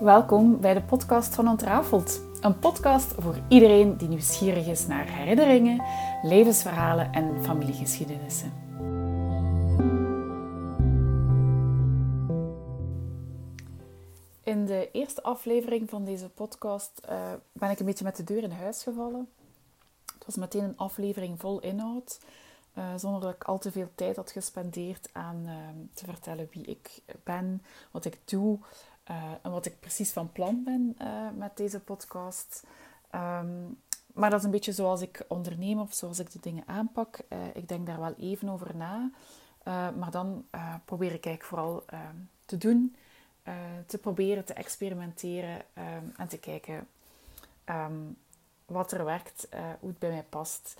[0.00, 2.20] Welkom bij de podcast van Ontrafeld.
[2.40, 5.82] Een podcast voor iedereen die nieuwsgierig is naar herinneringen,
[6.22, 8.52] levensverhalen en familiegeschiedenissen.
[14.42, 18.42] In de eerste aflevering van deze podcast uh, ben ik een beetje met de deur
[18.42, 19.28] in huis gevallen.
[20.14, 22.20] Het was meteen een aflevering vol inhoud,
[22.74, 25.52] uh, zonder dat ik al te veel tijd had gespendeerd aan uh,
[25.92, 28.58] te vertellen wie ik ben, wat ik doe,
[29.10, 32.62] uh, en wat ik precies van plan ben uh, met deze podcast.
[33.14, 33.80] Um,
[34.14, 37.18] maar dat is een beetje zoals ik onderneem of zoals ik de dingen aanpak.
[37.28, 39.10] Uh, ik denk daar wel even over na.
[39.98, 40.46] maar dan
[40.84, 42.96] probeer ik eigenlijk vooral ehm, te doen,
[43.86, 46.88] te proberen te experimenteren um, en te kijken
[48.66, 49.48] wat er werkt,
[49.80, 50.74] hoe het bij mij past.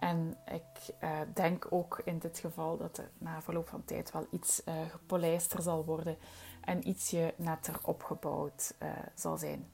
[0.00, 0.94] En ik
[1.34, 5.84] denk ook in dit geval dat er na verloop van tijd wel iets gepolijster zal
[5.84, 6.16] worden
[6.60, 9.70] en ietsje netter opgebouwd uh, zal zijn.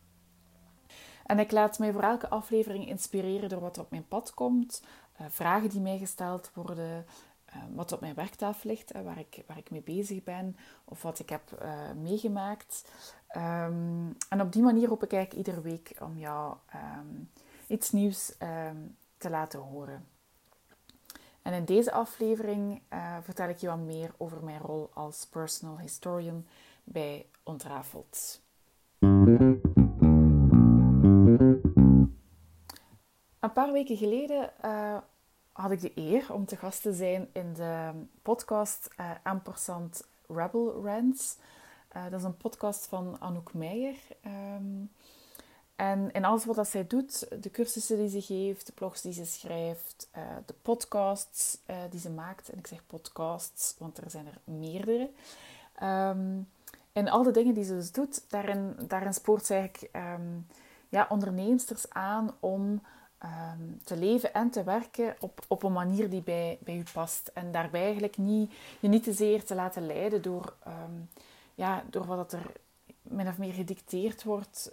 [1.27, 4.83] En ik laat mij voor elke aflevering inspireren door wat op mijn pad komt,
[5.21, 7.07] uh, vragen die mij gesteld worden,
[7.49, 11.19] uh, wat op mijn werktafel ligt, waar, ik, waar ik mee bezig ben of wat
[11.19, 11.67] ik heb
[11.97, 12.91] meegemaakt.
[13.37, 17.31] Um, en op die manier hoop ik eigenlijk iedere week om jou um,
[17.67, 20.07] iets nieuws um, te laten horen.
[21.47, 22.83] En in deze aflevering
[23.23, 26.47] vertel ik je wat meer over mijn rol als personal historian
[26.85, 28.41] bij Ontrafeld.
[33.41, 34.97] Een paar weken geleden uh,
[35.53, 37.91] had ik de eer om te gast te zijn in de
[38.23, 41.37] podcast uh, Ampersand Rebel Rants.
[41.93, 43.97] Dat is een podcast van Anouk Meijer.
[44.27, 44.91] Um,
[45.77, 49.13] en in alles wat dat zij doet, de cursussen die ze geeft, de blogs die
[49.13, 52.49] ze schrijft, uh, de podcasts uh, die ze maakt.
[52.49, 55.11] En ik zeg podcasts, want er zijn er meerdere.
[55.83, 56.49] Um,
[56.93, 60.47] en al de dingen die ze dus doet, daarin, daarin spoort ze eigenlijk um,
[60.89, 62.83] ja, onderneemsters aan om
[63.25, 67.31] um, te leven en te werken op, op een manier die bij, bij u past.
[67.35, 70.55] En daarbij eigenlijk niet, je niet te zeer te laten leiden door,
[71.55, 72.53] ja, door wat er
[73.09, 74.71] min of meer gedicteerd wordt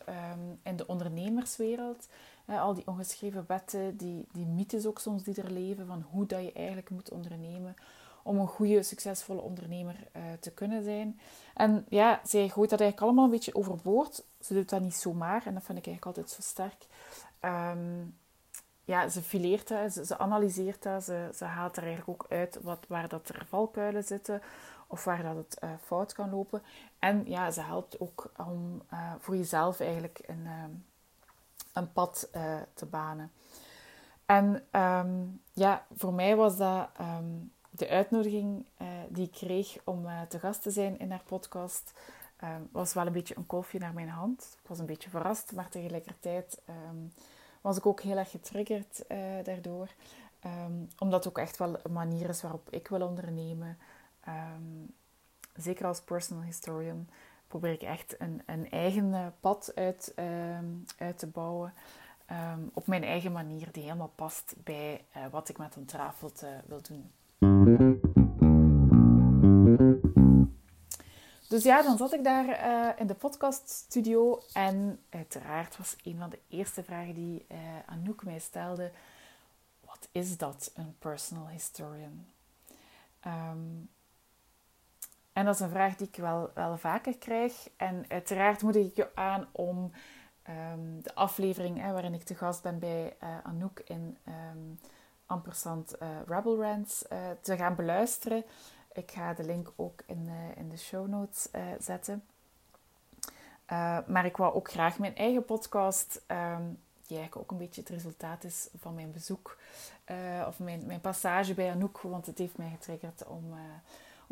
[0.63, 2.07] in de ondernemerswereld.
[2.45, 6.43] Al die ongeschreven wetten, die, die mythes ook soms die er leven van hoe dat
[6.43, 7.75] je eigenlijk moet ondernemen
[8.23, 11.19] om een goede, succesvolle ondernemer uh, te kunnen zijn.
[11.53, 14.23] En ja, zij gooit dat eigenlijk allemaal een beetje overboord.
[14.39, 16.85] Ze doet dat niet zomaar en dat vind ik eigenlijk altijd zo sterk.
[17.41, 18.17] Um,
[18.85, 22.59] ja, ze fileert dat, ze, ze, analyseert dat, ze, ze haalt er eigenlijk ook uit
[22.61, 24.41] wat, waar dat er valkuilen zitten
[24.93, 26.61] of waar dat het uh, fout kan lopen.
[26.99, 30.85] En ja, ze helpt ook om uh, voor jezelf eigenlijk een, um,
[31.73, 32.27] een pad
[32.73, 33.31] te banen.
[34.25, 36.89] En um, ja, voor mij was dat
[37.69, 38.65] de uitnodiging
[39.07, 41.93] die ik kreeg om te gast te zijn in haar podcast
[42.71, 44.57] was wel een beetje een kolfje naar mijn hand.
[44.61, 46.61] Ik was een beetje verrast, maar tegelijkertijd
[47.61, 49.03] was ik ook heel erg getriggerd
[49.43, 49.89] daardoor.
[50.97, 53.77] Omdat het ook echt wel een manier is waarop ik wil ondernemen.
[54.27, 54.93] Um,
[55.55, 57.09] zeker als personal historian
[57.47, 60.13] probeer ik echt een, een eigen pad uit,
[60.97, 61.73] uit te bouwen.
[62.73, 67.11] op mijn eigen manier die helemaal past bij wat ik met een trafelt wil doen.
[71.47, 76.29] Dus ja, dan zat ik daar uh, in de podcaststudio en uiteraard was een van
[76.29, 77.45] de eerste vragen die
[77.85, 78.91] Anouk mij stelde:
[79.85, 82.25] wat is dat, een personal historian?
[83.27, 83.89] Um,
[85.33, 87.69] en dat is een vraag die ik wel, wel vaker krijg.
[87.77, 89.91] En uiteraard moedig ik je aan om
[90.49, 94.79] um, de aflevering hè, waarin ik te gast ben bij uh, Anouk in um,
[95.25, 98.43] ampersand uh, Rebel Rants uh, te gaan beluisteren.
[98.93, 102.23] Ik ga de link ook in, in de show notes zetten.
[104.07, 107.89] maar ik wou ook graag mijn eigen podcast, um, die eigenlijk ook een beetje het
[107.89, 109.57] resultaat is van mijn bezoek
[110.47, 113.53] of mijn, mijn passage bij Anouk, want het heeft mij getriggerd om,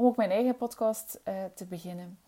[0.02, 1.20] om ook mijn eigen podcast
[1.56, 2.20] te beginnen.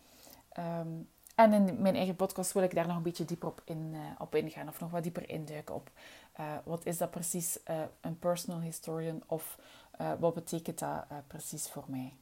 [0.59, 3.95] Um, en in mijn eigen podcast wil ik daar nog een beetje dieper op, in,
[4.17, 5.91] op ingaan of nog wat dieper induiken op
[6.39, 7.59] uh, wat is dat precies,
[8.01, 9.57] een personal historian, of
[10.19, 12.13] wat betekent dat precies voor mij?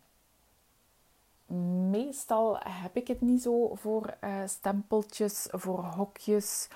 [1.89, 6.68] Meestal heb ik het niet zo voor stempeltjes, voor hokjes,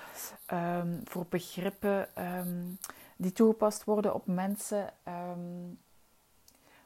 [0.52, 2.08] um, voor begrippen
[2.38, 2.78] um,
[3.16, 4.92] die toegepast worden op mensen.
[5.08, 5.78] Um,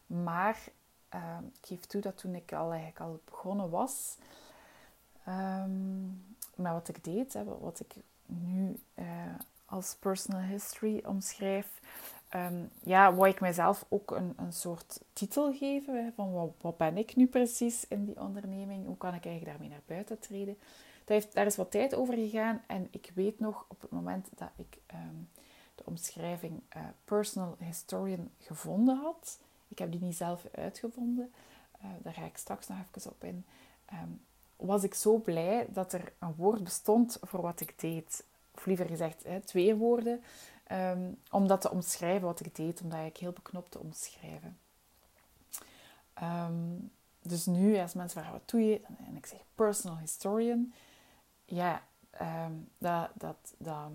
[0.07, 0.59] maar
[1.53, 4.17] ik geef toe dat toen ik al, eigenlijk al begonnen was,
[6.55, 7.95] met wat ik deed, hè, wat ik
[8.27, 8.81] nu
[9.67, 11.81] als personal history omschrijf,
[12.35, 16.12] um, ja, wou ik mijzelf ook een, een soort titel geven.
[16.17, 18.87] Van wat, ben ik nu precies in die onderneming?
[18.87, 20.57] Hoe kan ik eigenlijk daarmee naar buiten treden?
[21.05, 22.62] heeft, daar is wat tijd over gegaan.
[22.67, 25.17] En ik weet nog op het moment dat ik ehm,
[25.75, 29.39] de omschrijving uh, personal historian gevonden had.
[29.71, 31.33] Ik heb die niet zelf uitgevonden.
[31.85, 33.45] Uh, daar ga ik straks nog even op in.
[33.85, 34.09] Ehm,
[34.57, 38.25] was ik zo blij dat er een woord bestond voor wat ik deed.
[38.55, 40.23] Of liever gezegd, hè, twee woorden.
[40.73, 42.81] Um, om dat te omschrijven wat ik deed.
[42.83, 44.59] Omdat ik heel beknopt te omschrijven.
[46.23, 46.91] Um,
[47.23, 48.81] dus nu, als mensen vragen, wat doe je?
[49.07, 50.73] En ik zeg personal historian.
[51.45, 51.83] Ja,
[52.23, 53.91] um, dat, dat, dat,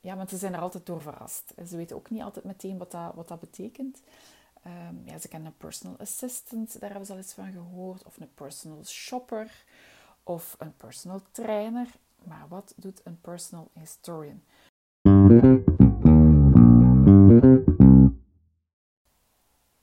[0.00, 1.54] ja, want ze zijn er altijd door verrast.
[1.68, 4.02] Ze weten ook niet altijd meteen wat dat, wat dat betekent.
[4.66, 8.04] Um, ja, ze kennen een personal assistant, daar hebben ze al eens van gehoord.
[8.04, 9.64] Of een personal shopper.
[10.22, 11.86] Of een personal trainer.
[12.24, 14.42] Maar wat doet een personal historian?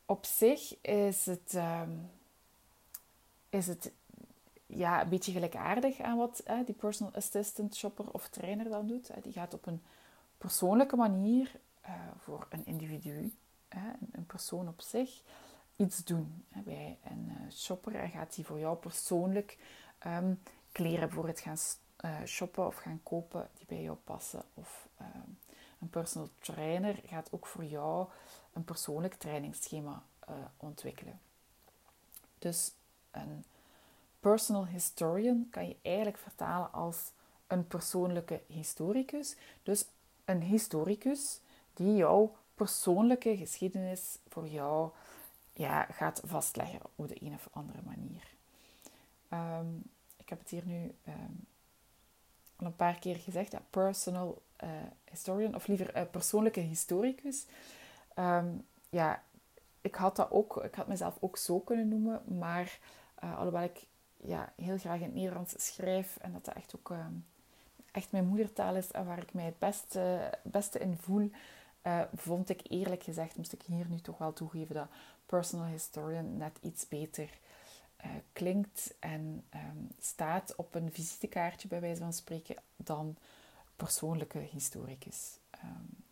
[0.06, 1.54] Op zich is het...
[1.54, 2.10] Um,
[3.50, 3.92] is het
[4.66, 9.24] ja, een beetje gelijkaardig aan wat die personal assistant, shopper of trainer dan doet.
[9.24, 9.81] Die gaat op een
[10.38, 11.51] persoonlijke manier
[11.86, 13.33] uh, voor een individu,
[14.12, 15.21] een persoon op zich,
[15.75, 16.45] iets doen.
[16.63, 19.57] Bij een uh, shopper gaat hij voor jou persoonlijk
[20.07, 20.41] um,
[20.71, 21.57] kleren voor het gaan
[22.06, 24.44] uh, shoppen of gaan kopen die bij jou passen.
[24.53, 25.39] Of um,
[25.79, 28.07] een personal trainer gaat ook voor jou
[28.53, 30.03] een persoonlijk trainingsschema
[30.57, 31.19] ontwikkelen.
[32.39, 32.71] Dus
[33.12, 33.45] een
[34.19, 37.12] personal historian kan je eigenlijk vertalen als
[37.47, 39.35] een persoonlijke historicus.
[39.63, 39.85] Dus
[40.25, 41.39] een historicus
[41.73, 44.89] die jouw persoonlijke geschiedenis voor jou
[45.53, 48.23] ja, gaat vastleggen op de een of andere manier.
[49.29, 49.67] Ehm,
[50.17, 51.45] ik heb het hier nu um,
[52.55, 54.69] al een paar keer gezegd, ja, personal uh,
[55.09, 57.45] historian, of liever uh, persoonlijke historicus.
[58.15, 59.23] Um, ja,
[59.81, 62.79] ik had dat ook, ik had mezelf ook zo kunnen noemen, maar
[63.23, 63.85] uh, alhoewel ik
[64.17, 66.93] ja, heel graag in het Nederlands schrijf en dat dat echt ook
[67.91, 71.31] echt mijn moedertaal is en waar ik mij het beste, beste in voel,
[71.83, 74.88] uh, vond ik eerlijk gezegd, moest ik hier nu toch wel toegeven dat
[75.25, 77.30] personal historian net iets beter
[78.33, 83.16] klinkt en um, staat op een visitekaartje bij wijze van spreken dan
[83.75, 85.38] persoonlijke historicus.
[85.63, 86.04] Um,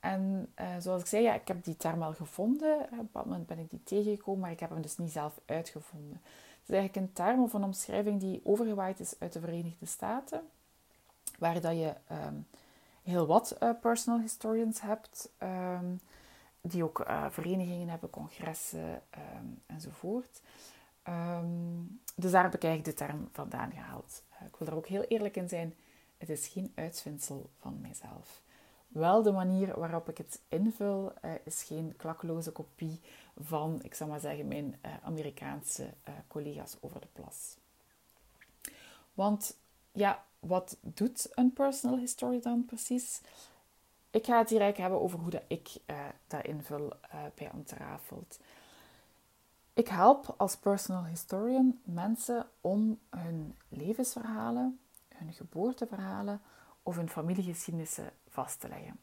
[0.00, 2.80] en uh, zoals ik zei, ja, ik heb die term wel gevonden.
[2.80, 5.40] Op een bepaald moment ben ik die tegengekomen, maar ik heb hem dus niet zelf
[5.46, 6.20] uitgevonden.
[6.22, 10.40] Het is eigenlijk een term of een omschrijving die overgewaaid is uit de Verenigde Staten,
[11.38, 12.46] waar je um,
[13.06, 16.00] heel wat uh, personal historians hebt, um,
[16.60, 19.02] die ook uh, verenigingen hebben, congressen
[19.38, 20.40] um, enzovoort.
[22.14, 24.22] dus daar heb ik eigenlijk de term vandaan gehaald.
[24.46, 25.74] ik wil er ook heel eerlijk in zijn,
[26.16, 28.42] het is geen uitvindsel van mijzelf.
[28.88, 31.12] Wel de manier waarop ik het invul
[31.44, 33.00] is geen klakkeloze kopie
[33.36, 35.94] van, ik zal maar zeggen, mijn Amerikaanse
[36.28, 37.56] collega's over de plas.
[39.14, 39.56] Want
[39.92, 43.20] ja, wat doet een personal history dan precies?
[44.10, 45.70] Ik ga het hier eigenlijk hebben over hoe dat ik
[46.26, 46.92] dat invul
[47.34, 48.38] bij Ontrafeld.
[49.72, 54.80] Ik help als personal historian mensen om hun levensverhalen,
[55.14, 56.40] hun geboorteverhalen
[56.82, 59.00] of hun familiegeschiedenissen vast te leggen.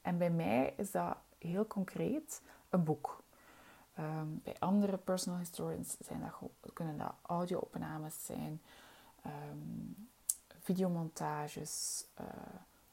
[0.00, 3.22] En bij mij is dat heel concreet een boek.
[3.98, 8.60] Um, bij andere personal historians zijn dat, kunnen dat audio-opnames zijn,
[9.26, 10.10] um,
[10.62, 12.04] videomontages,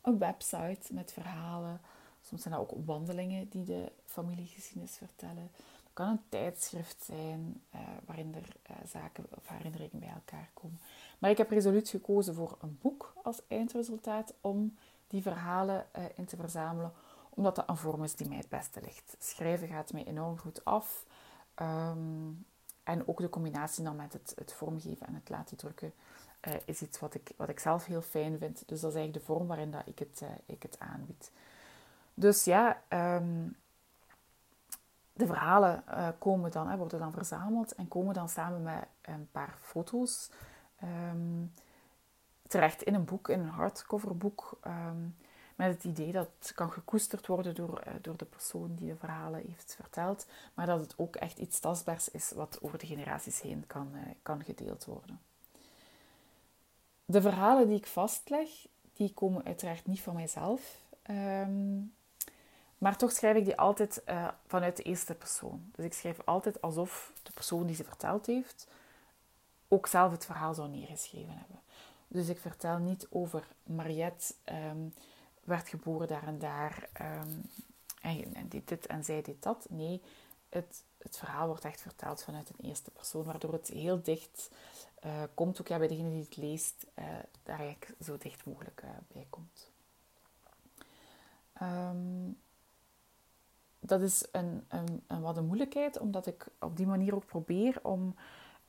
[0.02, 1.82] een website met verhalen.
[2.22, 5.52] Soms zijn dat ook wandelingen die de familiegeschiedenis vertellen.
[5.54, 10.80] Het kan een tijdschrift zijn uh, waarin er uh, zaken of herinneringen bij elkaar komen.
[11.20, 15.86] Maar ik heb resoluut gekozen voor een boek als eindresultaat om die verhalen
[16.16, 16.94] in te verzamelen,
[17.30, 19.16] omdat dat een vorm is die mij het beste ligt.
[19.20, 21.06] Schrijven gaat mij enorm goed af.
[21.62, 22.46] Um,
[22.84, 25.94] en ook de combinatie dan met het, het vormgeven en het laten drukken
[26.48, 28.64] uh, is iets wat ik, wat ik zelf heel fijn vind.
[28.68, 31.32] Dus dat is eigenlijk de vorm waarin dat ik, het, uh, ik het aanbied.
[32.14, 33.58] Dus ja, um,
[35.14, 35.84] de verhalen
[36.20, 40.30] komen dan, hè, worden dan verzameld en komen dan samen met een paar foto's.
[40.84, 41.54] Um,
[42.48, 44.60] terecht in een boek, in een hardcoverboek.
[44.68, 45.16] Um,
[45.56, 49.42] met het idee dat het kan gekoesterd worden door, door de persoon die de verhalen
[49.48, 50.28] heeft verteld.
[50.54, 54.44] Maar dat het ook echt iets tastbaars is wat over de generaties heen kan, kan
[54.44, 55.20] gedeeld worden.
[57.10, 58.50] De verhalen die ik vastleg,
[58.94, 60.82] die komen uiteraard niet van mijzelf.
[61.10, 61.94] Um,
[62.78, 65.70] maar toch schrijf ik die altijd uh, vanuit de eerste persoon.
[65.72, 68.68] Dus ik schrijf altijd alsof de persoon die ze verteld heeft
[69.68, 71.60] ook zelf het verhaal zou neergeschreven hebben.
[72.08, 74.94] Dus ik vertel niet over Mariette um,
[75.44, 77.50] werd geboren daar en daar um,
[78.02, 79.66] en, en dit en zij dit dat.
[79.70, 80.02] Nee,
[80.50, 84.50] het het verhaal wordt echt verteld vanuit een eerste persoon, waardoor het heel dicht
[85.06, 85.62] uh, komt.
[85.62, 87.06] Ook ja, bij degene die het leest, uh,
[87.44, 89.72] daar eigenlijk zo dicht mogelijk uh, bij komt.
[91.62, 92.38] Um,
[93.80, 98.16] dat is een, een, wat een moeilijkheid, omdat ik op die manier ook probeer om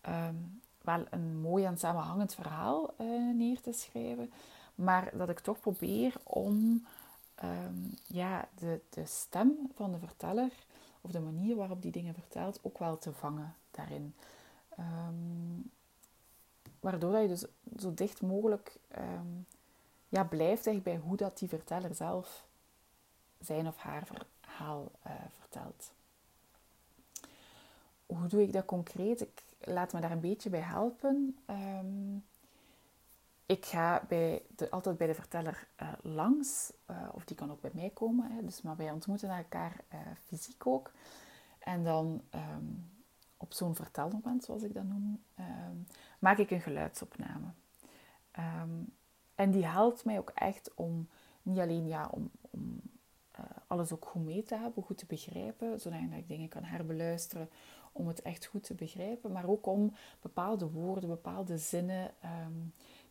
[0.09, 2.95] um, wel een mooi en samenhangend verhaal
[3.35, 4.33] neer te schrijven.
[4.75, 6.87] Maar dat ik toch probeer om
[7.45, 10.53] um, ja, de, de stem van de verteller
[11.01, 14.15] of de manier waarop die dingen vertelt ook wel te vangen daarin.
[14.79, 15.71] Um,
[16.81, 17.45] waardoor dat je dus
[17.77, 19.47] zo dicht mogelijk um,
[20.09, 22.47] ja, blijft echt bij hoe dat die verteller zelf
[23.39, 25.93] zijn of haar verhaal uh, vertelt.
[28.07, 29.21] Hoe doe ik dat concreet?
[29.21, 31.39] Ik laat me daar een beetje bij helpen.
[31.47, 32.25] Um,
[33.47, 37.61] ik ga bij de, altijd bij de verteller uh, langs, uh, of die kan ook
[37.61, 38.31] bij mij komen.
[38.31, 39.85] Hè, dus, maar wij ontmoeten elkaar
[40.27, 40.93] fysiek ook.
[41.59, 42.91] En dan um,
[43.41, 45.87] op zo'n vertelmoment, zoals ik dat noem, um,
[46.19, 47.47] maak ik een geluidsopname.
[48.39, 48.95] Um,
[49.35, 51.09] en die helpt mij ook echt om
[51.43, 52.81] niet alleen ja, om, om
[53.67, 57.49] alles ook goed mee te hebben, goed te begrijpen, zodat ik dingen kan herbeluisteren
[57.93, 62.11] om het echt goed te begrijpen, maar ook om bepaalde woorden, bepaalde zinnen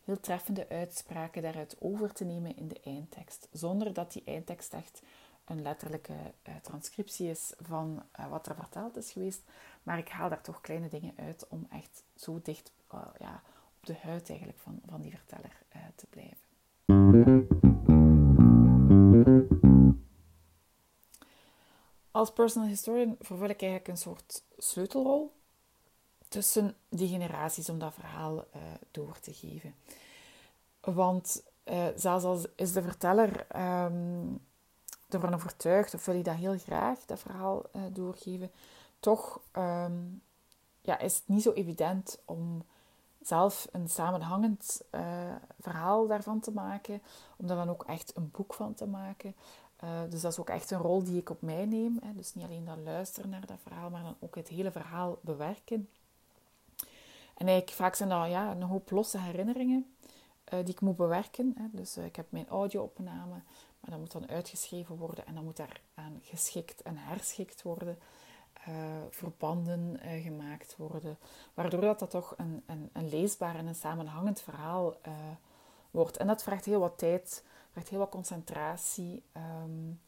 [0.04, 3.48] heel treffende uitspraken daaruit over te nemen in de eindtekst.
[3.52, 5.02] Zonder dat die eindtekst echt
[5.50, 9.42] een letterlijke uh, transcriptie is van uh, wat er verteld is geweest.
[9.82, 13.42] Maar ik haal daar toch kleine dingen uit om echt zo dicht uh, ja,
[13.80, 15.62] op de huid eigenlijk van, van die verteller
[15.94, 16.48] te blijven.
[22.10, 25.32] Als personal historian vervul ik eigenlijk een soort sleutelrol
[26.28, 28.44] tussen die generaties om dat verhaal
[28.90, 29.74] door te geven.
[30.80, 31.42] Want
[31.94, 33.46] zelfs als is de verteller
[33.84, 34.40] um,
[35.14, 38.50] ervan overtuigd, of wil hij dat heel graag, dat verhaal uh, doorgeven,
[39.00, 40.22] toch um,
[40.80, 42.64] ja, is het niet zo evident om
[43.22, 44.82] zelf een samenhangend
[45.60, 47.02] verhaal daarvan te maken,
[47.36, 49.34] om daar dan ook echt een boek van te maken.
[50.08, 51.98] dus dat is ook echt een rol die ik op mij neem.
[52.02, 52.14] Hè.
[52.14, 55.88] Dus niet alleen dat luisteren naar dat verhaal, maar dan ook het hele verhaal bewerken.
[57.34, 59.94] En eigenlijk vaak zijn dat ja, een hoop losse herinneringen
[60.44, 61.54] die ik moet bewerken.
[61.58, 61.64] Hè.
[61.72, 63.42] Dus ik heb mijn audio-opname,
[63.80, 67.98] maar dat moet dan uitgeschreven worden en dan moet daar aan geschikt en herschikt worden.
[68.68, 68.74] Uh,
[69.10, 71.18] verbanden gemaakt worden,
[71.54, 74.96] waardoor dat, dat toch een, een, een leesbaar en een samenhangend verhaal
[75.90, 76.16] wordt.
[76.16, 79.22] En dat vraagt heel wat tijd, vraagt heel wat concentratie.
[79.62, 80.00] Um,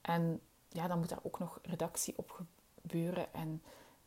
[0.00, 2.44] en ja, dan moet daar ook nog redactie op
[2.80, 3.34] gebeuren.
[3.34, 3.62] En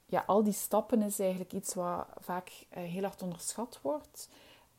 [0.05, 4.29] ja, al die stappen is eigenlijk iets wat vaak heel hard onderschat wordt.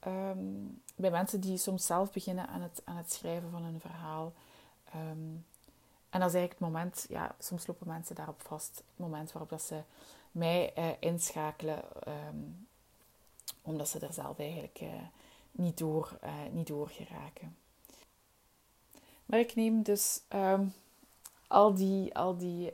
[0.06, 4.32] Um, bij mensen die soms zelf beginnen aan het, aan het schrijven van een verhaal.
[4.94, 5.46] Um,
[6.10, 8.76] en dat is eigenlijk het moment, ja, soms lopen mensen daarop vast.
[8.76, 9.82] Het moment waarop dat ze
[10.30, 12.68] mij uh, inschakelen, um,
[13.62, 14.88] omdat ze er zelf eigenlijk uh,
[15.50, 16.18] niet, door,
[16.50, 17.56] niet door geraken.
[19.26, 20.20] Maar ik neem dus
[21.46, 22.72] al, die, al, die,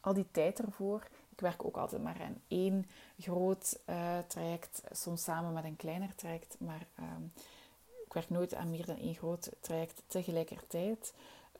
[0.00, 1.06] al die tijd ervoor
[1.42, 2.86] werk ook altijd maar aan één
[3.18, 7.32] groot uh, traject, soms samen met een kleiner traject, maar um,
[8.06, 11.14] ik werk nooit aan meer dan één groot traject tegelijkertijd.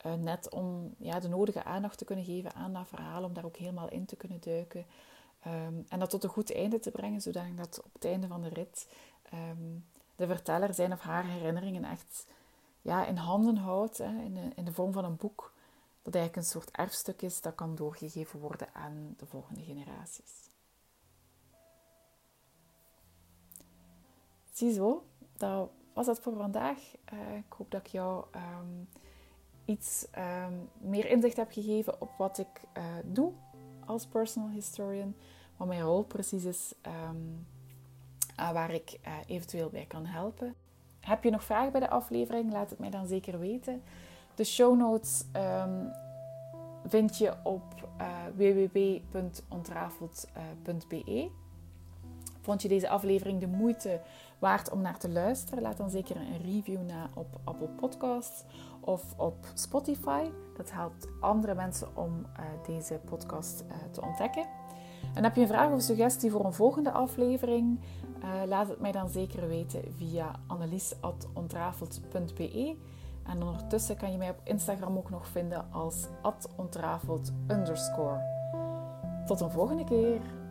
[0.07, 3.45] Uh, net om ja, de nodige aandacht te kunnen geven aan dat verhaal, om daar
[3.45, 4.87] ook helemaal in te kunnen duiken.
[5.47, 8.43] Um, en dat tot een goed einde te brengen, zodat dat op het einde van
[8.43, 8.89] de rit
[9.35, 9.85] um,
[10.17, 12.27] de verteller zijn of haar herinneringen echt
[12.83, 15.52] ja, in handen houdt, hè, in, in de vorm van een boek
[16.03, 20.51] dat eigenlijk een soort erfstuk is dat kan doorgegeven worden aan de volgende generaties.
[24.53, 25.05] Ziezo,
[25.37, 26.79] dat was het voor vandaag.
[27.13, 28.89] Uh, ik hoop dat ik jou um,
[29.65, 33.33] iets um, meer inzicht heb gegeven op wat ik uh, doe
[33.87, 35.15] als personal historian,
[35.57, 37.47] wat mijn rol precies is um,
[38.37, 40.55] waar ik uh, eventueel bij kan helpen.
[41.01, 42.53] Heb je nog vragen bij de aflevering?
[42.53, 43.83] Laat het mij dan zeker weten.
[44.35, 45.93] De show notes um,
[46.87, 47.63] vind je op
[48.01, 51.31] uh, www.ontrafeld.be.
[52.41, 54.01] Vond je deze aflevering de moeite
[54.39, 55.63] waard om naar te luisteren?
[55.63, 58.45] Laat dan zeker een review na op Apple Podcasts
[58.81, 60.31] of op Spotify.
[60.57, 62.27] Dat helpt andere mensen om uh,
[62.67, 64.47] deze podcast te ontdekken.
[65.15, 67.81] En heb je een vraag of suggestie voor een volgende aflevering?
[68.47, 72.77] laat het mij dan zeker weten via annelies.ontrafeld.be.
[73.27, 76.07] En ondertussen kan je mij op Instagram ook nog vinden als
[77.51, 78.21] underscore.
[79.27, 80.42] Tot een volgende keer!